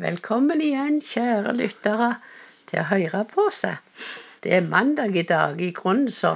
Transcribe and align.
Velkommen 0.00 0.60
igjen, 0.64 1.00
kjære 1.04 1.52
lyttere, 1.58 2.14
til 2.70 2.80
å 2.80 2.86
høre 2.88 3.18
på 3.28 3.42
seg. 3.52 3.80
Det 4.40 4.54
er 4.56 4.62
mandag 4.64 5.16
i 5.20 5.24
dag. 5.28 5.58
I 5.60 5.68
grunnen 5.76 6.08
så 6.14 6.30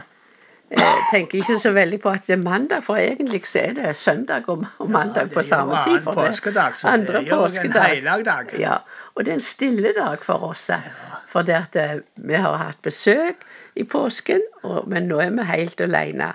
eh, 0.69 0.99
tenker 1.09 1.39
jeg 1.39 1.47
ikke 1.47 1.57
så 1.63 1.73
veldig 1.73 2.01
på 2.03 2.13
at 2.13 2.27
det 2.29 2.35
er 2.37 2.43
mandag, 2.43 2.85
for 2.85 3.01
egentlig 3.01 3.41
så 3.49 3.63
er 3.63 3.79
det 3.79 3.95
søndag 3.97 4.51
og, 4.53 4.67
mandag 4.85 5.33
på 5.33 5.47
samme 5.49 5.81
tid. 5.87 6.03
for 6.05 6.19
det 6.21 6.27
påskedag, 6.35 6.77
så 6.77 6.93
andre 6.93 7.23
det 7.23 7.23
er 7.23 7.31
jo 7.31 7.71
en 7.71 7.79
helligdag. 7.81 8.53
Ja, 8.61 8.77
og 9.15 9.25
det 9.25 9.33
er 9.33 9.39
en 9.41 9.47
stille 9.49 9.95
dag 9.97 10.29
for 10.29 10.45
oss. 10.51 10.69
eh, 10.75 10.85
For 11.33 11.49
det 11.49 11.57
at 11.63 11.81
eh, 11.81 11.97
vi 12.17 12.37
har 12.37 12.61
hatt 12.61 12.83
besøk 12.85 13.49
i 13.81 13.89
påsken, 13.89 14.45
og, 14.63 14.85
men 14.93 15.09
nå 15.09 15.23
er 15.25 15.33
vi 15.39 15.49
helt 15.55 15.81
alene. 15.81 16.35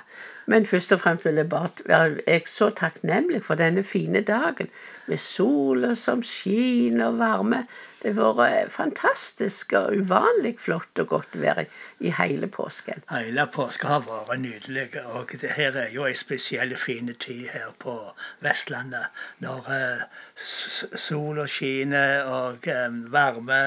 Men 0.50 0.66
først 0.66 0.92
og 0.96 1.00
fremst 1.00 1.26
vil 1.26 1.38
jeg 1.38 1.50
bare 1.50 1.70
være 1.86 2.42
så 2.50 2.70
takknemlig 2.74 3.44
for 3.46 3.60
denne 3.60 3.84
fine 3.86 4.22
dagen 4.26 4.70
med 5.08 5.18
sola 5.22 5.94
som 5.96 6.24
skinner 6.26 7.12
og 7.12 7.20
varme. 7.20 7.64
Det 8.00 8.14
har 8.16 8.36
vært 8.38 8.72
fantastisk 8.72 9.74
og 9.76 9.98
uvanlig 10.00 10.54
flott 10.64 11.02
og 11.04 11.10
godt 11.12 11.34
vær 11.42 11.66
i, 11.66 12.12
hele 12.16 12.48
påsken. 12.48 13.04
Hele 13.12 13.44
påska 13.52 13.90
har 13.92 14.06
vært 14.08 14.40
nydelig. 14.40 14.88
Og 15.04 15.34
det 15.42 15.52
her 15.58 15.76
er 15.76 15.92
jo 15.92 16.06
en 16.08 16.16
spesiell 16.16 16.76
fin 16.80 17.12
tid 17.20 17.50
her 17.52 17.74
på 17.84 17.98
Vestlandet. 18.46 19.12
Når 19.44 19.72
eh, 19.76 20.06
sola 20.40 21.48
skinner 21.52 22.30
og 22.32 22.68
eh, 22.72 22.88
varme, 23.12 23.62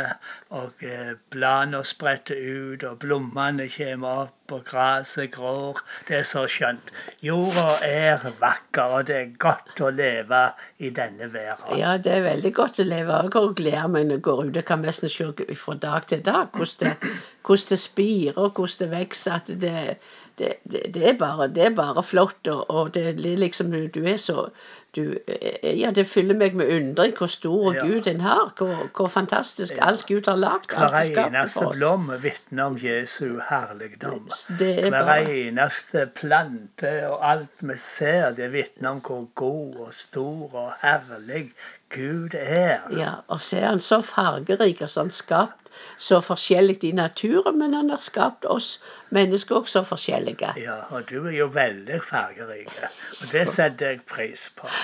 og 0.48 0.86
eh, 0.86 1.12
bladene 1.32 1.84
spretter 1.84 2.40
ut, 2.40 2.86
og 2.88 3.02
blommene 3.04 3.68
kommer 3.76 4.24
opp, 4.26 4.38
og 4.52 4.64
gresset 4.68 5.30
grår. 5.32 5.80
Det 6.08 6.18
er 6.18 6.26
så 6.28 6.44
skjønt. 6.50 6.90
Jorda 7.24 7.78
er 7.86 8.24
vakker, 8.40 8.96
og 8.98 9.06
det 9.08 9.16
er 9.16 9.30
godt 9.40 9.80
å 9.80 9.88
leve 9.92 10.42
i 10.82 10.90
denne 10.94 11.28
verden. 11.32 11.78
Ja, 11.80 11.94
det 11.96 12.12
er 12.18 12.26
veldig 12.26 12.52
godt 12.56 12.80
å 12.82 12.86
leve. 12.88 13.20
Jeg 13.22 13.36
og 13.42 13.56
gleder 13.56 13.88
meg 13.92 14.12
jeg 14.12 14.21
går 14.22 14.44
ut. 14.44 14.56
Jeg 14.56 14.64
kan 14.68 14.82
nesten 14.84 15.08
se 15.12 15.30
fra 15.58 15.74
dag 15.74 16.06
til 16.08 16.24
dag 16.24 16.46
hvordan 16.56 16.80
det, 16.80 17.14
hvordan 17.46 17.70
det 17.70 17.78
spirer 17.78 18.38
og 18.38 18.52
hvordan 18.56 18.78
det 18.80 18.90
vokser. 18.98 19.32
At 19.40 19.46
det, 19.46 19.96
det, 20.38 20.54
det, 20.72 20.82
det, 20.94 21.08
er 21.08 21.18
bare, 21.18 21.48
det 21.48 21.66
er 21.70 21.74
bare 21.74 22.02
flott. 22.02 22.46
Og, 22.48 22.70
og 22.70 22.94
det 22.94 23.08
er 23.08 23.36
liksom 23.36 23.72
du, 23.72 23.86
du 23.86 24.04
er 24.04 24.16
så 24.16 24.48
du, 24.96 25.18
eh, 25.26 25.72
Ja, 25.80 25.90
det 25.90 26.04
fyller 26.08 26.36
meg 26.36 26.56
med 26.58 26.68
undring 26.74 27.14
hvor 27.16 27.30
stor 27.32 27.74
Ja. 27.74 27.86
Gud 27.86 28.06
en 28.10 28.20
har. 28.20 28.52
Hvor, 28.58 28.88
hvor 28.96 29.08
fantastisk 29.08 29.74
Ja. 29.76 29.88
alt 29.88 30.06
Gud 30.06 30.28
har 30.28 30.36
lagd. 30.36 30.74
Hver 30.74 30.92
er 30.92 31.26
eneste 31.26 31.66
blom 31.72 32.10
vitner 32.22 32.64
om 32.64 32.76
Jesu 32.76 33.40
herligdom. 33.48 34.28
Er 34.50 34.90
Hver 34.90 34.90
bare 34.90 35.32
eneste 35.46 36.06
plante 36.14 36.92
og 37.08 37.30
alt 37.30 37.62
vi 37.62 37.76
ser, 37.76 38.34
det 38.36 38.52
vitner 38.52 38.90
om 38.90 39.00
hvor 39.00 39.28
god 39.34 39.76
og 39.86 39.92
stor 39.92 40.54
og 40.54 40.72
herlig 40.82 41.52
Gud 41.92 42.34
er. 42.38 42.80
Ja, 42.96 43.14
og 43.28 43.40
så 43.40 43.60
er 43.60 43.68
han 43.70 43.82
så 43.84 44.00
fargerik 44.04 44.80
og 44.84 44.90
sånn 44.92 45.12
skapt 45.12 45.62
så 45.98 46.20
forskjellig 46.20 46.84
i 46.84 46.92
naturen, 46.92 47.58
men 47.58 47.74
han 47.74 47.90
har 47.90 48.00
skapt 48.02 48.44
oss 48.44 48.78
mennesker 49.14 49.60
også 49.60 49.82
forskjellige. 49.86 50.54
Ja, 50.60 50.78
og 50.90 51.06
du 51.10 51.26
er 51.26 51.36
jo 51.36 51.46
veldig 51.52 52.00
fargerik, 52.04 52.70
og 52.72 53.32
det 53.32 53.44
setter 53.50 53.94
jeg 53.94 54.02
pris 54.08 54.48
på. 54.56 54.70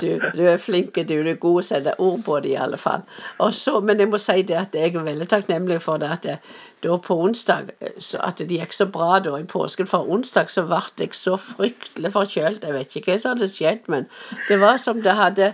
Du, 0.00 0.18
du 0.18 0.42
er 0.48 0.58
flink, 0.58 0.94
du. 0.94 1.02
Du 1.24 1.28
er 1.30 1.38
god 1.40 1.60
å 1.60 1.64
sette 1.66 1.94
ord 2.02 2.22
på 2.26 2.38
det, 2.44 2.54
i 2.54 2.60
alle 2.60 2.78
fall. 2.80 3.02
Også, 3.42 3.78
men 3.84 4.00
jeg 4.00 4.10
må 4.10 4.18
si 4.22 4.42
det 4.46 4.56
at 4.58 4.76
jeg 4.76 4.94
er 4.94 5.06
veldig 5.06 5.28
takknemlig 5.30 5.80
for 5.84 6.02
det 6.02 6.10
at 6.16 6.26
det, 6.26 6.36
da 6.84 6.96
på 7.00 7.16
onsdag 7.26 7.72
så 7.98 8.20
At 8.22 8.38
det 8.38 8.52
gikk 8.52 8.74
så 8.76 8.86
bra 8.86 9.18
da 9.24 9.36
i 9.40 9.46
påsken. 9.48 9.88
For 9.90 10.06
onsdag 10.14 10.52
så 10.52 10.66
ble 10.68 10.80
jeg 11.00 11.14
så 11.18 11.36
fryktelig 11.40 12.12
forkjølt. 12.14 12.64
Jeg 12.64 12.76
vet 12.76 12.96
ikke 13.00 13.14
hva 13.14 13.20
som 13.22 13.34
hadde 13.34 13.50
skjedd, 13.52 13.86
men 13.92 14.08
det 14.48 14.60
var 14.62 14.80
som 14.82 15.02
det 15.04 15.16
hadde 15.18 15.52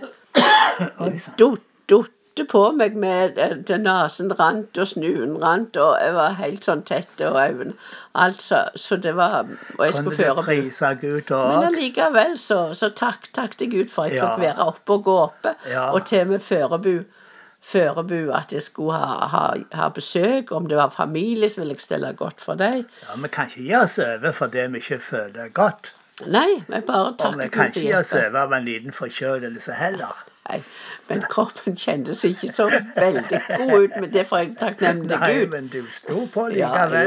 dotte 1.91 2.45
på 2.47 2.61
meg 2.77 2.95
med 2.95 3.39
eh, 3.41 3.57
nesen 3.81 4.31
rant 4.39 4.77
og 4.79 4.87
snuen 4.87 5.35
rant, 5.41 5.75
og 5.77 5.97
jeg 5.99 6.13
var 6.15 6.37
helt 6.39 6.67
sånn 6.67 6.85
tett 6.87 7.25
og 7.27 7.39
øynene 7.41 7.75
Altså, 8.11 8.65
så 8.75 8.97
det 8.99 9.13
var 9.15 9.45
Og 9.77 9.85
jeg 9.85 9.93
skulle 9.93 10.17
føre 10.17 10.43
Gud 10.99 11.29
men 11.31 11.67
allikevel 11.69 12.33
så, 12.39 12.73
så 12.75 12.89
takk, 12.95 13.29
takk 13.35 13.55
til 13.59 13.71
Gud 13.71 13.91
for 13.93 14.03
at 14.09 14.15
jeg 14.15 14.19
Ja. 14.19 14.33
fikk 14.35 14.43
være 14.43 14.65
oppe 14.67 14.97
og 14.97 15.03
gå 15.05 15.15
oppe. 15.29 15.53
Ja. 15.71 15.91
Og 15.95 16.05
til 16.05 16.27
med 16.27 16.39
Førebu, 16.43 17.05
Førebu 17.63 18.31
at 18.33 18.51
jeg 18.53 18.61
skulle 18.65 18.97
ha, 18.97 19.27
ha, 19.29 19.43
ha 19.77 19.89
besøk. 19.93 20.51
Om 20.51 20.67
det 20.67 20.77
var 20.77 20.89
familie, 20.89 21.49
så 21.49 21.61
ville 21.61 21.75
jeg 21.77 21.83
stelle 21.83 22.13
godt 22.17 22.41
for 22.41 22.55
dem. 22.59 22.85
Ja, 23.05 23.15
vi 23.21 23.27
kan 23.31 23.47
ikke 23.51 23.61
gi 23.67 23.75
oss 23.77 23.99
over 24.01 24.31
for 24.33 24.47
det 24.47 24.67
vi 24.73 24.81
ikke 24.81 24.99
føler 24.99 25.49
godt. 25.53 25.93
Nei, 26.27 26.49
vi 26.67 26.81
bare 26.85 27.11
Og 27.13 27.17
takker 27.21 27.43
vi 27.43 27.47
kan 27.53 27.69
ikke 27.71 27.81
gi 27.85 27.93
oss 27.97 28.11
hjelpen. 28.13 28.35
over 28.35 28.39
av 28.47 28.53
en 28.59 28.65
liten 28.65 28.93
forkjølelse 28.93 29.73
heller. 29.77 30.25
Nei, 30.49 30.57
men 31.07 31.21
kroppen 31.29 31.75
kjentes 31.77 32.23
ikke 32.25 32.47
så 32.51 32.65
veldig 32.95 33.39
god 33.59 33.73
ut, 33.83 33.93
men 34.01 34.07
det 34.11 34.23
får 34.27 34.39
jeg 34.41 34.49
takknemlig 34.57 35.11
til 35.11 35.19
Nei, 35.21 35.29
Gud. 35.37 35.51
men 35.53 35.67
du 35.71 35.77
sto 35.93 36.23
på 36.33 36.45
likevel. 36.49 36.57
ja, 36.57 36.87
det. 36.89 37.03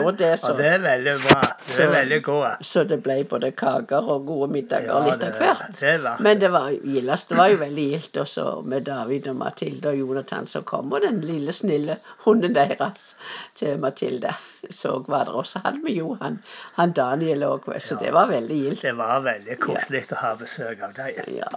Og 0.46 0.56
det 0.60 0.68
er 0.68 0.84
veldig 0.84 1.14
bra. 1.24 1.40
Du 1.66 1.72
er 1.82 1.90
veldig 1.96 2.20
god. 2.28 2.62
Så 2.64 2.84
det 2.88 3.00
ble 3.04 3.16
både 3.32 3.50
kaker 3.58 4.08
og 4.14 4.24
gode 4.30 4.48
middager 4.54 4.92
Ja, 4.92 5.00
litt 5.08 5.26
av 5.26 5.34
hvert. 5.42 5.66
det 5.80 5.96
var 6.06 6.22
Men 6.28 6.40
det 6.44 6.52
var 6.54 6.70
gildest. 6.78 7.28
Det 7.34 7.40
var 7.42 7.50
jo 7.52 7.58
veldig 7.64 7.88
gildt 7.90 8.22
også 8.22 8.46
med 8.70 8.86
David 8.88 9.28
og 9.34 9.36
Mathilde 9.42 9.92
og 9.92 9.98
Jonathan 10.04 10.46
som 10.54 10.64
kom, 10.70 10.92
og 10.94 11.02
den 11.02 11.20
lille, 11.26 11.52
snille 11.52 11.98
hunden 12.24 12.54
deres 12.54 13.16
til 13.58 13.78
Mathilde. 13.82 14.32
Så 14.70 15.02
var 15.10 15.24
det 15.28 15.34
også 15.42 15.60
han 15.66 15.82
med 15.82 15.92
Johan, 15.98 16.38
han 16.78 16.92
Daniel 16.96 17.42
òg, 17.50 17.66
så 17.82 17.98
det 18.00 18.14
var 18.14 18.30
veldig 18.30 18.62
gildt. 18.62 18.82
Det 18.86 18.96
var 18.96 19.20
veldig 19.26 19.58
koselig 19.60 20.06
å 20.14 20.22
ha 20.22 20.34
besøk 20.40 20.80
av 20.86 20.94
deg. 21.02 21.18
Ja. 21.34 21.50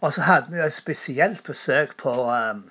Og 0.00 0.12
så 0.12 0.20
hadde 0.22 0.46
vi 0.50 0.60
et 0.66 0.72
spesielt 0.72 1.42
besøk 1.46 1.96
på 1.96 2.12
um, 2.30 2.64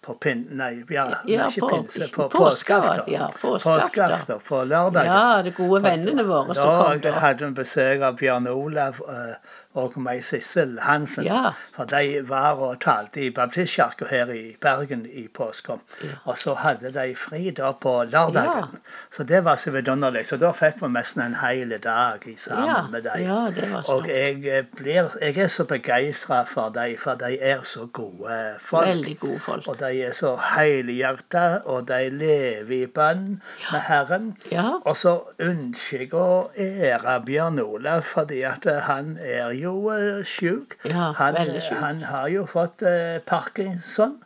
på 0.00 0.14
pin... 0.16 0.46
Nei, 0.56 0.82
ja, 0.90 1.02
Ja, 1.28 1.48
ikke 1.50 1.60
på- 1.60 1.68
pinse. 1.74 2.06
På 2.14 2.28
påskeaften, 2.32 3.04
påskeaften. 3.04 3.12
ja, 3.12 3.26
påskeaften. 3.42 4.38
på, 4.40 4.46
på 4.48 4.60
lørdagen. 4.64 5.10
ja, 5.12 5.42
de 5.44 5.50
gode 5.52 5.82
vennene 5.84 6.24
våre 6.24 6.54
som 6.56 6.70
kom 6.70 7.00
Da 7.04 7.10
da. 7.10 7.18
hadde 7.20 7.46
vi 7.50 7.52
besøk 7.58 8.00
av 8.08 8.16
Bjørn 8.16 8.48
Olav 8.48 9.02
eh, 9.08 9.34
og 9.78 9.94
meg 10.02 10.24
Sissel 10.26 10.78
Hansen. 10.82 11.24
Ja. 11.24 11.52
For 11.76 11.84
de 11.86 12.20
var 12.26 12.58
og 12.58 12.80
talte 12.82 13.20
i 13.22 13.30
baptistkirka 13.30 14.08
her 14.10 14.30
i 14.34 14.56
Bergen 14.60 15.04
i 15.06 15.28
påska. 15.28 15.76
Ja. 16.02 16.16
Og 16.24 16.38
så 16.38 16.54
hadde 16.58 16.90
de 16.94 17.14
fri 17.16 17.50
da 17.54 17.70
på 17.72 17.92
lørdagen. 18.10 18.80
Så 19.14 19.22
det 19.24 19.44
var 19.44 19.56
så 19.56 19.70
vidunderlig. 19.70 20.24
Så 20.26 20.36
da 20.42 20.50
fikk 20.52 20.80
vi 20.82 20.90
nesten 20.90 21.22
en 21.22 21.36
hel 21.38 21.76
dag 21.84 22.26
i 22.26 22.34
sammen 22.36 22.66
Ja, 22.66 22.82
med 22.90 23.02
dem. 23.06 23.22
ja, 23.28 23.82
Og 23.88 24.08
jeg, 24.08 24.42
eh, 24.46 24.64
blir, 24.76 25.10
jeg 25.20 25.38
er 25.38 25.46
så 25.48 25.64
begeistra 25.64 26.42
for 26.50 26.70
dem, 26.74 26.96
for 26.98 27.14
de 27.14 27.38
er 27.40 27.62
så 27.62 27.86
gode 27.86 28.40
folk. 28.60 29.06
Gode 29.20 29.38
folk. 29.38 29.68
Og 29.68 29.78
de 29.78 30.02
er 30.02 30.12
så 30.12 30.34
helhjerta, 30.36 31.60
og 31.64 31.86
de 31.88 32.10
lever 32.10 32.72
i 32.82 32.86
bønn 32.86 33.40
med 33.72 33.80
Herren. 33.86 34.36
Ja, 34.52 34.70
Og 34.84 34.96
så 34.96 35.14
ønsker 35.38 35.98
jeg 36.04 36.12
å 36.14 36.50
ære 36.58 37.16
Bjørn 37.26 37.60
Olav, 37.62 38.02
fordi 38.02 38.42
at 38.42 38.66
han 38.86 39.16
er 39.20 39.52
jo 39.62 39.74
uh, 39.90 40.24
sjuk. 40.24 40.76
ja 40.84 41.12
Han, 41.18 41.36
han 41.80 42.02
har 42.02 42.28
jo 42.32 42.46
fått 42.46 42.82
eh, 42.82 43.18
parkinson, 43.26 44.16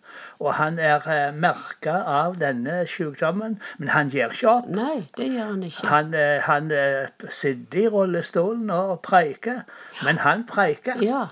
og 0.41 0.55
han 0.55 0.78
er 0.78 1.05
uh, 1.06 1.34
merka 1.37 1.95
av 2.17 2.39
denne 2.41 2.83
sykdommen. 2.91 3.59
Men 3.78 3.89
han 3.94 4.09
gir 4.15 4.33
ikke 4.34 4.50
opp. 4.56 4.69
Nei, 4.75 5.06
det 5.17 5.31
gjør 5.33 5.49
han 5.53 5.62
ikke. 5.69 5.87
Han, 5.93 6.15
eh, 6.15 6.41
han 6.49 6.71
eh, 6.73 7.06
sitter 7.28 7.84
i 7.84 7.89
rullestolen 7.89 8.71
og 8.71 9.00
preiker, 9.06 9.62
men 10.05 10.19
han 10.25 10.47
preiker. 10.47 11.00
Ja, 11.03 11.27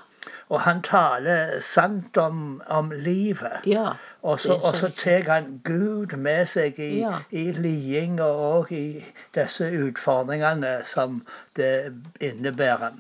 Og 0.53 0.61
han 0.61 0.83
taler 0.85 1.61
sant 1.65 2.17
om, 2.21 2.61
om 2.69 2.91
livet. 2.93 3.65
ja. 3.67 3.95
Og 4.23 4.39
så, 4.41 4.59
så 4.77 4.91
tar 5.01 5.25
han 5.31 5.47
Gud 5.65 6.12
med 6.17 6.47
seg 6.47 6.77
i, 6.79 7.01
Ja. 7.01 7.15
i 7.31 7.47
lidinga 7.57 8.25
og 8.25 8.71
i 8.73 9.03
disse 9.35 9.65
utfordringene 9.73 10.75
som 10.85 11.23
det 11.57 11.95
innebærer. 12.21 12.93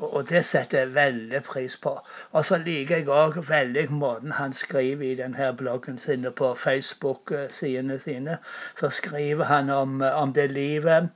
Og 0.00 0.28
det 0.28 0.44
setter 0.44 0.78
jeg 0.78 0.94
veldig 0.94 1.42
pris 1.42 1.76
på. 1.76 1.92
Og 2.32 2.44
så 2.44 2.58
liker 2.58 2.96
jeg 2.96 3.08
òg 3.08 3.36
veldig 3.48 3.86
måten 3.92 4.32
han 4.32 4.54
skriver 4.56 5.04
i 5.10 5.18
denne 5.18 5.50
bloggen 5.56 5.98
sin 5.98 6.26
på 6.36 6.54
Facebook-sidene 6.54 7.98
sine. 7.98 8.38
Så 8.80 8.90
skriver 8.90 9.44
han 9.44 9.70
om, 9.70 10.00
om 10.00 10.32
det 10.32 10.50
livet 10.50 11.02
eh, 11.02 11.08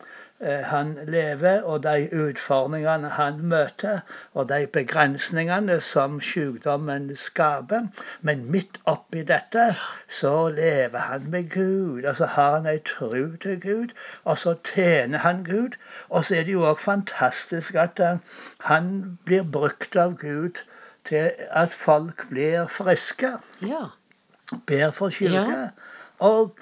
han 0.45 0.99
lever, 1.07 1.63
og 1.63 1.83
de 1.83 2.09
utfordringene 2.13 3.09
han 3.17 3.41
møter, 3.49 4.01
og 4.35 4.49
de 4.49 4.67
begrensningene 4.73 5.81
som 5.81 6.21
sykdommen 6.21 7.09
skaper. 7.17 7.89
Men 8.21 8.45
midt 8.51 8.81
oppi 8.91 9.23
dette 9.23 9.71
så 10.09 10.49
lever 10.49 10.99
han 10.99 11.31
med 11.31 11.51
Gud, 11.51 12.05
og 12.05 12.17
så 12.17 12.27
har 12.37 12.59
han 12.59 12.67
ei 12.67 12.79
tro 12.85 13.25
til 13.41 13.61
Gud, 13.61 13.97
og 14.25 14.39
så 14.39 14.55
tjener 14.65 15.19
han 15.19 15.45
Gud. 15.45 15.79
Og 16.09 16.25
så 16.25 16.39
er 16.39 16.45
det 16.45 16.57
jo 16.57 16.69
òg 16.69 16.81
fantastisk 16.81 17.75
at 17.75 18.01
eh, 18.01 18.21
han 18.69 19.19
blir 19.25 19.43
brukt 19.43 19.97
av 19.97 20.17
Gud 20.21 20.65
til 21.09 21.33
at 21.51 21.75
folk 21.75 22.29
blir 22.29 22.69
friske 22.73 23.35
ja. 23.67 23.85
ber 24.67 24.91
for 24.91 25.09
syke. 25.09 25.45
Ja. 25.51 25.69
Og 26.19 26.59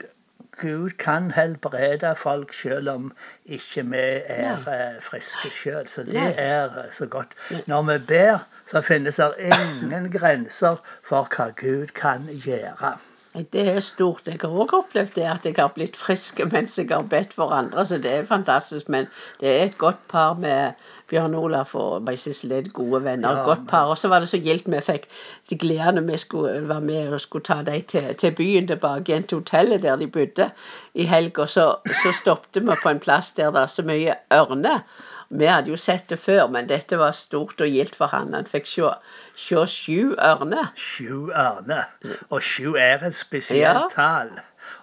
Gud 0.60 0.90
kan 0.98 1.30
helbrede 1.30 2.14
folk 2.16 2.52
selv 2.52 2.88
om 2.90 3.12
ikke 3.44 3.84
vi 3.90 4.02
er 4.26 4.58
eh, 4.68 5.02
friske 5.02 5.50
selv. 5.50 5.88
Så 5.88 6.02
det 6.02 6.34
er 6.36 6.78
eh, 6.84 6.90
så 6.92 7.06
godt. 7.06 7.34
Når 7.66 7.82
vi 7.82 7.98
ber, 8.08 8.46
så 8.66 8.80
finnes 8.80 9.16
det 9.16 9.32
ingen 9.38 10.12
grenser 10.12 10.76
for 11.04 11.28
hva 11.36 11.50
Gud 11.56 11.86
kan 11.96 12.28
gjøre. 12.44 12.96
Det 13.32 13.62
er 13.68 13.80
stort. 13.80 14.26
Jeg 14.28 14.36
har 14.42 14.52
òg 14.52 14.74
opplevd 14.76 15.14
det 15.16 15.24
at 15.24 15.46
jeg 15.48 15.54
har 15.56 15.70
blitt 15.72 15.96
frisk 15.96 16.42
mens 16.52 16.74
jeg 16.76 16.90
har 16.90 17.06
bedt 17.08 17.32
for 17.32 17.54
andre, 17.56 17.84
så 17.88 17.96
det 17.96 18.10
er 18.12 18.26
fantastisk. 18.28 18.90
Men 18.92 19.06
det 19.40 19.48
er 19.48 19.62
et 19.64 19.78
godt 19.80 20.02
par 20.08 20.34
med 20.36 20.76
Bjørn 21.08 21.34
Olaf 21.36 21.72
og 21.76 22.02
meg 22.04 22.18
Sissel 22.20 22.52
er 22.56 22.68
gode 22.76 23.00
venner. 23.04 23.38
Ja, 23.38 23.46
godt 23.48 23.64
par. 23.70 23.88
Og 23.88 23.96
så 23.98 24.10
var 24.12 24.20
det 24.20 24.28
så 24.28 24.40
gildt 24.40 24.68
vi 24.72 24.82
fikk 24.84 25.08
de 25.48 25.58
gleden 25.64 26.04
vi 26.08 26.18
skulle 26.20 26.68
være 26.68 26.84
med 26.84 27.12
og 27.12 27.24
skulle 27.24 27.44
ta 27.48 27.62
dem 27.64 27.80
til, 27.88 28.12
til 28.20 28.36
byen 28.36 28.68
tilbake 28.68 29.08
igjen 29.08 29.24
til 29.28 29.40
hotellet 29.40 29.82
der 29.86 29.96
de 29.96 30.10
bodde 30.12 30.50
i 30.92 31.08
helga. 31.08 31.46
Så, 31.46 31.66
så 32.02 32.12
stoppet 32.20 32.60
vi 32.68 32.80
på 32.82 32.92
en 32.92 33.00
plass 33.00 33.32
der 33.40 33.52
det 33.52 33.64
er 33.64 33.72
så 33.72 33.84
mye 33.88 34.18
ørner. 34.32 34.84
Vi 35.32 35.46
hadde 35.48 35.70
jo 35.72 35.76
sett 35.80 36.08
det 36.12 36.18
før, 36.20 36.46
men 36.52 36.66
dette 36.68 36.98
var 37.00 37.14
stort 37.16 37.60
og 37.64 37.68
gildt 37.72 37.94
for 37.96 38.12
han. 38.12 38.34
Han 38.36 38.44
fikk 38.44 38.66
se, 38.68 38.90
se 39.34 39.62
sju 39.72 40.12
ørner. 40.20 40.72
Sju 40.76 41.30
ørner. 41.32 41.86
Og 42.30 42.42
sju 42.44 42.74
er 42.76 43.00
et 43.08 43.14
spesielt 43.16 43.62
Ja. 43.62 43.86
tall. 43.94 44.34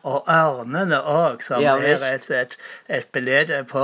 Og 0.04 0.26
ørnene 0.28 0.98
òg, 1.08 1.42
som 1.44 1.62
Ja, 1.62 1.76
er 1.78 2.02
et, 2.16 2.26
et, 2.32 2.58
et 2.90 3.06
belede 3.14 3.62
på, 3.70 3.84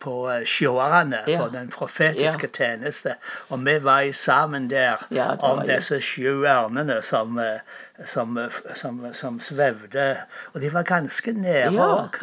på 0.00 0.14
sjåerne, 0.44 1.24
Ja. 1.26 1.42
på 1.42 1.48
den 1.52 1.68
profetiske 1.70 2.48
tjeneste. 2.56 3.14
Og 3.50 3.58
vi 3.66 3.78
var 3.84 4.06
sammen 4.12 4.70
der 4.70 4.96
om 5.42 5.66
disse 5.66 6.00
sju 6.00 6.44
ørnene 6.46 7.02
som, 7.02 7.38
eh, 7.38 7.60
som, 8.06 8.36
eh, 8.38 8.50
som, 8.74 9.02
som 9.12 9.40
svevde. 9.40 10.16
Og 10.54 10.60
de 10.60 10.72
var 10.72 10.82
ganske 10.88 11.32
nære 11.32 11.72
Ja, 11.74 11.88
òg. 12.06 12.22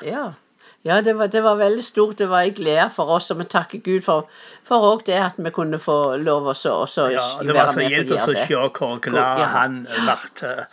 Ja. 0.88 0.96
ja 0.96 1.02
det, 1.06 1.14
var, 1.20 1.28
det 1.34 1.44
var 1.46 1.60
veldig 1.60 1.84
stort. 1.84 2.18
Det 2.18 2.30
var 2.32 2.42
en 2.48 2.54
glede 2.58 2.90
for 2.96 3.12
oss, 3.18 3.30
og 3.32 3.40
vi 3.42 3.48
takker 3.52 3.84
Gud 3.86 4.02
for, 4.08 4.28
for 4.68 5.02
det 5.06 5.20
at 5.20 5.38
vi 5.38 5.52
kunne 5.56 5.80
få 5.84 6.00
lov 6.24 6.48
å 6.48 6.54
også, 6.56 6.74
også 6.88 7.08
Ja, 7.14 7.26
og 7.40 7.46
det 7.46 7.54
være 7.56 7.66
var 7.66 7.72
så 7.74 7.78
med 7.78 7.86
på 7.86 7.92
så 7.92 7.96
gildt 7.96 8.12
å 8.16 8.20
se 8.26 8.60
hvor 8.80 9.00
glad 9.06 9.40
Ja. 9.44 9.46
han 9.54 9.78
ble, 9.88 10.66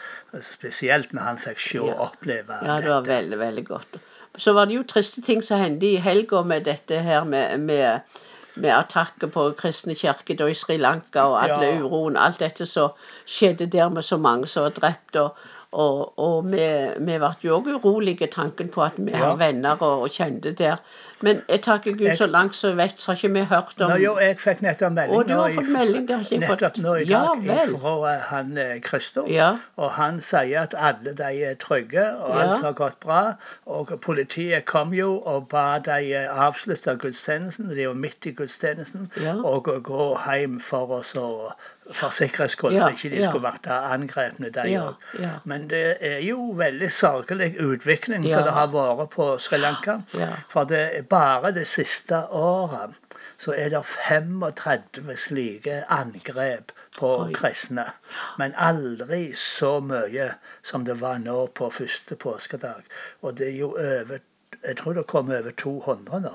spesielt 0.42 1.12
når 1.14 1.22
han 1.28 1.38
fikk 1.38 1.60
se 1.60 1.80
og 1.80 1.88
Ja. 1.88 1.94
oppleve 2.08 2.60
Ja, 2.64 2.76
det 2.80 2.88
var 2.90 3.00
dette. 3.02 3.16
veldig, 3.16 3.38
veldig 3.38 3.66
godt. 3.66 3.96
Så 4.36 4.52
var 4.52 4.66
det 4.66 4.74
jo 4.74 4.82
triste 4.82 5.22
ting 5.22 5.42
som 5.42 5.60
hendte 5.60 5.86
i 5.86 5.96
helga 6.02 6.42
med 6.42 6.64
dette 6.64 6.98
her 7.02 7.24
med, 7.24 7.60
med, 7.60 8.00
med 8.56 8.70
attacker 8.74 9.30
på 9.30 9.52
kristne 9.58 9.94
kirker 9.94 10.48
i 10.48 10.54
Sri 10.54 10.76
Lanka 10.76 11.22
og 11.30 11.42
alle 11.42 11.66
Ja. 11.68 11.78
uroen. 11.82 12.16
Alt 12.16 12.38
dette 12.42 12.66
som 12.66 12.90
skjedde 13.26 13.66
der 13.70 13.88
med 13.88 14.02
så 14.04 14.16
mange 14.18 14.46
som 14.46 14.62
var 14.64 14.70
drept. 14.70 15.16
og 15.16 15.36
og, 15.74 16.12
og 16.18 16.44
vi, 16.52 16.66
vi 16.98 17.16
ble 17.18 17.32
jo 17.42 17.56
òg 17.58 17.72
urolige 17.80 18.28
tanken 18.32 18.68
på 18.74 18.82
at 18.86 18.98
vi 19.00 19.10
Ja. 19.14 19.24
har 19.30 19.36
venner 19.40 19.80
og, 19.82 20.04
og 20.06 20.10
kjente 20.14 20.52
der. 20.58 20.78
Men 21.24 21.38
jeg 21.48 21.62
takker 21.64 21.94
Gud, 21.96 22.16
så 22.18 22.26
langt 22.26 22.56
så 22.58 22.68
jeg 22.72 22.76
vet, 22.76 22.94
så 23.00 23.12
har 23.12 23.16
ikke 23.16 23.28
vi 23.32 23.42
hørt 23.48 23.80
om 23.80 23.90
Nå, 23.90 23.96
jo, 24.02 24.12
jeg 24.20 24.34
fikk 24.42 24.60
nettopp 24.64 24.92
melding 24.96 25.16
og 25.16 25.28
du 25.28 25.32
har 25.38 25.54
fått 25.56 25.70
melding, 25.72 26.06
det 26.08 26.16
har 26.18 26.24
ikke 26.26 26.40
nettopp 26.42 26.78
nå 26.84 26.94
i 27.00 27.04
dag 27.08 27.46
ja, 27.46 27.60
fra 27.78 27.92
eh, 28.10 28.24
han 28.30 28.58
Christer. 28.88 29.28
Ja. 29.32 29.48
Og 29.80 29.92
han 29.96 30.18
sier 30.26 30.66
at 30.66 30.74
alle 30.76 31.14
de 31.16 31.30
er 31.48 31.54
trygge, 31.62 32.04
og 32.26 32.34
alt 32.42 32.66
har 32.66 32.76
gått 32.82 32.98
bra. 33.06 33.20
Og 33.66 33.94
politiet 34.04 34.66
kom 34.68 34.92
jo 34.94 35.14
og 35.22 35.48
ba 35.54 35.78
de 35.86 36.00
eh, 36.18 36.28
avslutte 36.48 36.96
gudstjenesten, 37.00 37.70
de 37.72 37.86
var 37.88 37.94
midt 38.04 38.26
i 38.28 38.34
gudstjenesten, 38.42 39.08
og 39.44 39.70
gå- 39.86 40.12
hjem 40.26 40.58
for 40.60 40.98
oss 40.98 41.14
å 41.16 41.30
for 41.92 42.10
sikkerhets 42.10 42.54
skyld, 42.56 42.72
Ja, 42.78 42.86
for 42.88 42.96
ikke 42.96 43.10
de 43.10 43.20
ja. 43.22 43.28
skulle 43.30 43.44
vært 43.48 43.66
angrepne, 43.68 44.50
de 44.54 44.64
Ja, 44.70 44.82
òg. 44.88 44.94
ja. 45.20 45.30
Men 45.44 45.68
det 45.68 45.96
er 46.00 46.18
jo 46.24 46.52
veldig 46.56 46.90
sørgelig 46.92 47.50
utvikling 47.60 48.24
som 48.30 48.42
det 48.46 48.52
har 48.56 48.68
vært 48.72 49.10
på 49.10 49.26
Sri 49.38 49.58
Lanka. 49.58 49.98
For 50.52 50.64
det 50.64 50.84
er 50.98 51.02
bare 51.02 51.52
det 51.52 51.66
siste 51.68 52.22
året 52.30 52.94
så 53.38 53.52
er 53.58 53.68
det 53.74 53.80
35 53.84 55.16
slike 55.18 55.84
angrep 55.90 56.70
på 56.98 57.08
Oi. 57.26 57.32
kristne. 57.34 57.84
Men 58.38 58.54
aldri 58.56 59.32
så 59.36 59.80
mye 59.82 60.30
som 60.62 60.84
det 60.84 61.00
var 61.00 61.18
nå 61.18 61.46
på 61.54 61.70
første 61.74 62.16
påskedag. 62.16 62.84
Og 63.22 63.36
det 63.38 63.48
er 63.52 63.58
jo 63.58 63.72
over 63.74 64.22
jeg 64.64 64.76
tror 64.78 64.94
det 64.94 65.02
kom 65.10 65.28
over 65.34 65.50
200 65.50 66.20
nå 66.22 66.30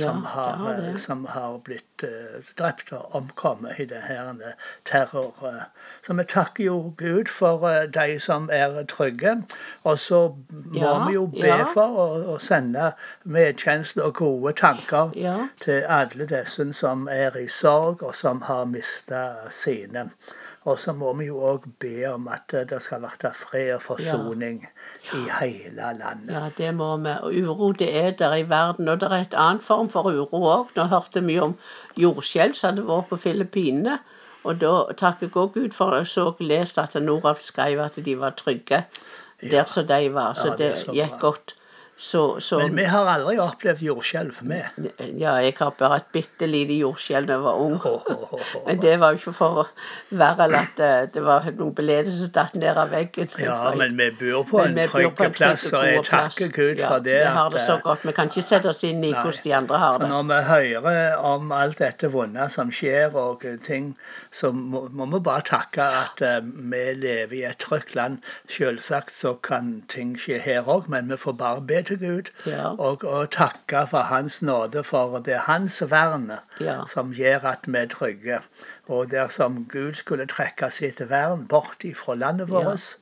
som, 0.00 0.22
har, 0.24 0.94
som 1.02 1.24
har 1.26 1.58
blitt 1.66 1.95
drept 2.58 2.92
og 2.92 3.14
omkommet 3.14 3.78
i 3.78 3.84
denne 3.90 4.52
terror. 4.84 5.34
eh. 5.42 5.62
Så 6.06 6.12
vi 6.18 6.24
takker 6.24 6.64
jo 6.64 6.94
Gud 6.96 7.28
for 7.28 7.64
eh, 7.68 7.86
de 7.90 8.18
som 8.20 8.48
er 8.52 8.82
trygge. 8.88 9.36
Og 9.84 9.98
så 9.98 10.20
må 10.50 10.80
Ja, 10.80 11.06
vi 11.08 11.14
jo 11.14 11.26
be 11.26 11.46
ja. 11.46 11.64
for 11.74 11.96
å, 12.04 12.06
å 12.34 12.38
sende 12.38 12.92
medkjensle 13.24 14.02
og 14.04 14.14
gode 14.14 14.52
tanker 14.52 15.12
Ja. 15.16 15.36
til 15.60 15.82
alle 15.88 16.26
disse 16.26 16.72
som 16.72 17.08
er 17.10 17.36
i 17.36 17.48
sorg, 17.48 18.02
og 18.02 18.14
som 18.14 18.42
har 18.42 18.64
mista 18.64 19.50
sine. 19.50 20.10
Og 20.66 20.78
så 20.82 20.90
må 20.92 21.12
vi 21.14 21.28
jo 21.28 21.36
òg 21.46 21.62
be 21.78 22.08
om 22.10 22.24
at 22.28 22.50
eh, 22.54 22.64
det 22.66 22.80
skal 22.82 23.02
være 23.04 23.30
fred 23.38 23.74
og 23.76 23.82
forsoning 23.84 24.64
i 25.14 25.20
hele 25.40 25.92
landet. 26.00 26.32
Ja, 26.34 26.48
det 26.58 26.72
må 26.74 26.88
vi. 27.04 27.12
Uro 27.44 27.68
det 27.72 27.90
er 27.96 28.10
der 28.18 28.34
i 28.34 28.42
verden. 28.50 28.88
Og 28.88 28.98
det 29.00 29.06
er 29.12 29.20
et 29.28 29.34
annet 29.38 29.62
form 29.62 29.88
for 29.88 30.10
uro 30.10 30.40
òg. 30.56 30.72
Nå 30.76 30.88
hørte 30.90 31.22
vi 31.22 31.38
om 31.38 31.54
jordskjelv 32.00 32.54
som 32.54 32.72
hadde 32.72 32.86
vært 32.86 33.10
på 33.10 33.20
Filippinene. 33.24 33.98
Og 34.46 34.60
da 34.62 34.72
takker 34.94 35.26
jeg 35.26 35.36
òg 35.42 35.54
Gud 35.56 35.74
for 35.74 35.96
jeg 35.96 36.06
så 36.12 36.28
lest 36.40 36.78
at 36.78 36.94
Noralf 37.02 37.42
skrev 37.42 37.82
at 37.82 37.98
de 37.98 38.14
var 38.20 38.36
trygge 38.38 38.84
der 39.42 39.64
som 39.70 39.86
de 39.88 40.12
var. 40.14 40.36
Så 40.38 40.54
det 40.58 40.72
gikk 40.94 41.18
godt. 41.20 41.55
Så, 41.98 42.40
så 42.40 42.58
Men 42.58 42.76
vi 42.76 42.84
har 42.84 43.06
aldri 43.08 43.38
opplevd 43.40 43.80
jordskjelv, 43.80 44.36
vi. 44.44 44.58
Ja, 45.16 45.38
jeg 45.40 45.54
har 45.56 45.70
bare 45.78 45.96
et 46.02 46.10
bitte 46.12 46.44
lite 46.44 46.74
jordskjelv 46.76 47.24
da 47.30 47.38
jeg 47.38 47.44
var 47.46 47.60
ung. 47.64 47.78
Men 48.66 48.82
det 48.82 48.98
var 49.00 49.14
jo 49.14 49.20
ikke 49.22 49.32
for 49.38 49.60
å 49.62 49.64
være 50.12 50.44
eller 50.44 50.66
at 50.66 50.82
eh, 50.84 51.06
det 51.14 51.22
var 51.24 51.48
noen 51.56 51.72
beleder 51.78 52.12
som 52.12 52.28
datt 52.34 52.58
ned 52.60 52.76
av 52.76 52.92
veggen. 52.92 53.30
Ja, 53.40 53.70
men 53.80 53.96
vi 53.96 54.10
bor 54.20 54.44
på 54.50 54.60
en 54.66 54.76
trygg 54.76 55.16
plass, 55.38 55.64
og 55.72 55.86
jeg 55.88 56.02
takker 56.04 56.52
Gud 56.52 56.82
ja, 56.82 56.90
for 56.90 57.06
det. 57.06 57.16
Vi 57.22 57.32
har 57.38 57.54
det 57.56 57.64
så 57.64 57.78
eh, 57.78 57.82
godt. 57.88 58.04
Vi 58.04 58.14
kan 58.18 58.28
ikke 58.28 58.44
sette 58.44 58.74
oss 58.74 58.84
inn 58.84 59.00
i 59.00 59.14
hvordan 59.16 59.40
de 59.48 59.56
andre 59.62 59.80
har 59.80 59.98
det. 60.02 60.10
når 60.12 60.28
vi 60.28 60.42
hører 60.50 61.24
om 61.32 61.56
alt 61.56 61.80
dette 61.80 62.12
vonde 62.12 62.50
som 62.52 62.68
skjer, 62.68 63.16
og 63.16 63.48
eh, 63.48 63.56
ting, 63.64 63.94
så 64.36 64.52
må, 64.52 64.84
må 64.92 65.08
vi 65.16 65.22
bare 65.30 65.48
takke 65.48 65.88
at 66.02 66.20
vi 66.44 66.84
lever 67.00 67.40
i 67.40 67.42
et 67.48 67.60
trygt 67.64 67.96
land. 67.96 68.20
Selvsagt 68.52 69.16
så 69.16 69.32
kan 69.40 69.78
ting 69.88 70.12
skje 70.20 70.42
her 70.44 70.68
òg, 70.68 70.92
men 70.92 71.08
vi 71.08 71.16
får 71.24 71.40
bare 71.40 71.64
be 71.64 71.85
til 71.86 71.98
Gud 72.02 72.30
Ja. 72.46 72.68
og, 72.74 73.04
og 73.04 73.30
takke 73.30 73.86
for 73.90 73.98
Hans 74.10 74.42
nåde, 74.42 74.84
for 74.84 75.18
det 75.18 75.34
er 75.34 75.44
Hans 75.46 75.82
vern 75.90 76.30
Ja. 76.60 76.80
som 76.88 77.12
gjør 77.12 77.44
at 77.52 77.66
vi 77.66 77.78
er 77.78 77.86
trygge. 77.86 78.38
Og 78.88 79.10
dersom 79.10 79.64
Gud 79.72 79.92
skulle 79.92 80.26
trekke 80.26 80.70
sitt 80.70 81.00
vern 81.10 81.46
bort 81.48 81.84
ifra 81.84 82.14
landet 82.14 82.50
vårt, 82.50 82.96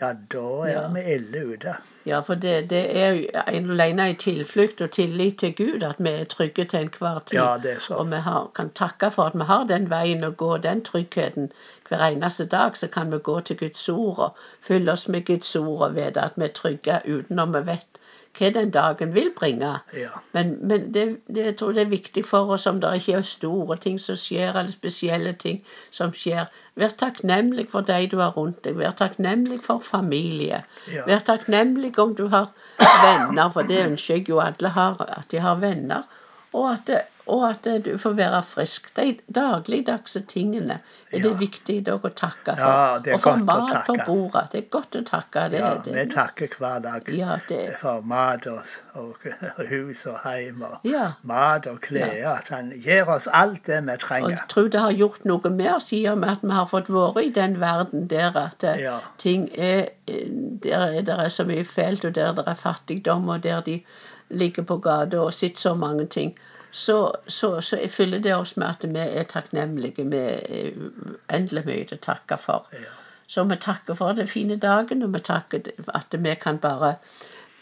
ja, 0.00 0.12
da 0.32 0.38
er 0.66 0.86
vi 0.94 1.00
ille 1.14 1.40
ute. 1.54 1.74
Ja, 2.06 2.20
for 2.26 2.34
det, 2.34 2.70
det 2.70 2.80
er 2.98 3.12
en 3.48 3.70
alene 3.70 4.08
i 4.10 4.14
tilflukt 4.18 4.80
og 4.80 4.90
tillit 4.90 5.36
til 5.38 5.52
Gud 5.56 5.82
at 5.86 5.94
vi 5.98 6.08
er 6.10 6.24
trygge 6.24 6.64
til 6.64 6.80
enhver 6.80 7.20
tid. 7.26 7.38
Ja, 7.38 7.52
det 7.62 7.72
er 7.72 7.78
så. 7.78 7.94
Og 7.94 8.10
vi 8.10 8.16
har, 8.16 8.50
kan 8.56 8.70
takke 8.70 9.10
for 9.10 9.22
at 9.30 9.36
vi 9.38 9.46
har 9.46 9.64
den 9.70 9.86
veien 9.90 10.24
å 10.26 10.30
gå, 10.30 10.56
den 10.56 10.82
tryggheten. 10.84 11.52
Hver 11.88 12.02
eneste 12.08 12.46
dag 12.46 12.76
så 12.76 12.88
kan 12.88 13.12
vi 13.12 13.18
gå 13.18 13.40
til 13.40 13.56
Guds 13.56 13.88
ord 13.88 14.18
og 14.18 14.36
fylle 14.60 14.92
oss 14.92 15.06
med 15.08 15.24
Guds 15.26 15.56
ord 15.56 15.82
og 15.88 15.94
vite 15.94 16.20
at 16.20 16.32
vi 16.36 16.44
er 16.44 16.54
trygge 16.58 17.00
uten 17.06 17.38
om 17.38 17.54
vi 17.54 17.62
vet 17.66 17.91
hva 18.38 18.48
den 18.54 18.70
dagen 18.72 19.12
vil 19.14 19.30
bringe. 19.36 19.72
Ja. 19.96 20.10
Men, 20.32 20.54
men 20.66 20.88
det, 20.94 21.04
det, 21.28 21.44
jeg 21.44 21.56
tror 21.60 21.72
det 21.76 21.84
er 21.84 21.92
viktig 21.92 22.24
for 22.24 22.52
oss 22.54 22.66
om 22.66 22.80
det 22.80 22.94
ikke 23.00 23.18
er 23.18 23.26
store 23.28 23.76
ting 23.76 23.98
som 24.00 24.16
skjer, 24.16 24.54
eller 24.54 24.72
spesielle 24.72 25.34
ting 25.38 25.60
som 25.90 26.14
skjer. 26.16 26.48
Vær 26.80 26.94
takknemlig 26.96 27.66
for 27.72 27.84
de 27.84 28.06
du 28.08 28.18
har 28.22 28.32
rundt 28.36 28.62
deg. 28.64 28.78
Vær 28.80 28.96
takknemlig 28.96 29.60
for 29.64 29.84
familie. 29.84 30.62
Ja. 30.88 31.04
Vær 31.08 31.24
takknemlig 31.28 31.92
om 32.00 32.16
du 32.16 32.26
har 32.32 32.48
venner, 32.80 33.52
for 33.52 33.68
det 33.68 33.84
ønsker 33.86 34.20
jeg 34.20 34.28
jo 34.32 34.40
alle 34.40 34.72
har, 34.72 34.96
at 35.08 35.28
de 35.30 35.42
har 35.44 35.60
venner. 35.60 36.08
Og 36.52 36.72
at, 36.72 36.90
og 37.26 37.42
at 37.50 37.66
du 37.84 37.98
får 37.98 38.12
være 38.18 38.42
frisk. 38.42 38.88
De 38.96 39.16
dagligdagse 39.34 40.20
tingene 40.28 40.80
er 41.12 41.18
det 41.22 41.30
Ja. 41.30 41.36
viktig 41.38 41.76
dog 41.86 42.02
å 42.04 42.10
takke 42.10 42.56
for. 42.56 42.62
Ja, 42.62 42.98
det 42.98 43.12
er 43.12 43.14
og 43.14 43.20
få 43.22 43.34
mat 43.44 43.86
på 43.86 43.94
bordet. 44.06 44.48
Det 44.52 44.58
er 44.58 44.68
godt 44.70 44.96
å 44.96 45.02
takke. 45.06 45.44
Det, 45.50 45.60
Ja, 45.60 45.74
det, 45.84 45.94
vi 45.94 46.04
takker 46.10 46.48
hver 46.58 46.80
dag 46.82 47.08
Ja, 47.14 47.38
det, 47.48 47.76
for 47.80 48.00
mat 48.02 48.46
og, 48.46 48.60
og 48.94 49.14
hus 49.70 50.06
og 50.06 50.18
hjem 50.24 50.62
og 50.62 50.78
ja. 50.88 51.12
mat 51.22 51.66
og 51.66 51.80
klær. 51.80 52.36
At 52.36 52.48
han 52.48 52.72
gir 52.74 53.08
oss 53.08 53.28
alt 53.32 53.66
det 53.66 53.82
vi 53.86 53.96
trenger. 54.02 54.26
Og 54.26 54.30
jeg 54.30 54.48
tror 54.48 54.68
det 54.68 54.80
har 54.80 54.90
gjort 54.92 55.24
noe 55.24 55.50
med 55.50 55.72
oss 55.74 55.92
i 55.92 56.04
og 56.10 56.18
med 56.18 56.30
at 56.36 56.42
vi 56.42 56.50
har 56.58 56.66
fått 56.66 56.90
være 56.90 57.24
i 57.24 57.30
den 57.30 57.60
verden 57.60 58.08
der 58.10 58.36
at 58.36 58.64
eh, 58.64 59.00
ting 59.18 59.48
er 59.54 59.88
eh, 60.08 60.26
Der 60.62 60.98
er 60.98 61.02
det 61.02 61.32
så 61.32 61.44
mye 61.44 61.64
fælt, 61.64 62.04
og 62.04 62.14
der 62.14 62.32
det 62.32 62.44
er 62.46 62.54
fattigdom, 62.54 63.28
og 63.28 63.42
der 63.42 63.60
de 63.60 63.82
ligger 64.30 64.62
på 64.62 64.76
gata 64.78 65.18
og 65.20 65.32
sitter 65.34 65.60
så 65.60 65.74
mange 65.74 66.06
ting. 66.06 66.34
Så, 66.72 67.12
så, 67.28 67.60
så 67.60 67.76
jeg 67.76 67.90
fyller 67.90 68.18
det 68.24 68.32
oss 68.34 68.56
med 68.56 68.66
at 68.66 68.84
vi 68.88 68.98
er 69.04 69.28
takknemlige. 69.28 70.06
Vi 70.08 70.16
er 70.16 70.70
uendelig 70.72 71.66
mye 71.66 71.84
å 71.92 72.00
takke 72.00 72.38
for. 72.40 72.68
Ja. 72.72 72.94
Så 73.28 73.44
vi 73.44 73.56
takker 73.56 73.94
for 73.94 74.16
den 74.16 74.28
fine 74.28 74.56
dagen, 74.56 75.02
og 75.02 75.12
vi 75.14 75.20
takker 75.20 75.68
at 75.94 76.16
vi 76.18 76.34
kan 76.40 76.58
bare 76.58 76.94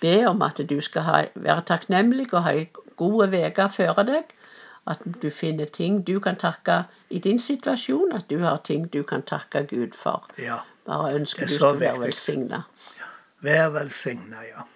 be 0.01 0.15
om 0.29 0.43
at 0.43 0.63
du 0.71 0.81
skal 0.81 1.03
ha, 1.03 1.19
være 1.35 1.67
takknemlig 1.67 2.31
og 2.33 2.43
ha 2.47 2.55
ei 2.55 2.69
god 2.97 3.35
uke 3.35 3.69
før 3.75 4.03
deg. 4.07 4.31
At 4.87 5.03
du 5.23 5.29
finner 5.31 5.67
ting 5.67 6.01
du 6.07 6.19
kan 6.21 6.39
takke 6.41 6.85
i 7.11 7.19
din 7.19 7.39
situasjon, 7.39 8.13
at 8.17 8.31
du 8.31 8.39
har 8.39 8.63
ting 8.65 8.89
du 8.93 9.03
kan 9.03 9.23
takke 9.23 9.67
Gud 9.67 9.95
for. 9.95 10.27
Ja. 10.39 10.63
Bare 10.87 11.15
ønsker 11.15 11.43
er 11.43 11.47
du 11.47 11.55
skal 11.55 11.81
være 11.81 12.01
velsigna. 12.07 12.63
Vær 13.41 13.69
velsigna, 13.75 14.43
ja. 14.49 14.67